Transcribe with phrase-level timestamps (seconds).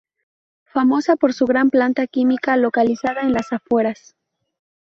[0.63, 4.15] Famosa por su gran planta química, localizada en las afueras.